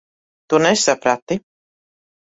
Tu 0.47 0.59
nesaprati. 0.63 1.39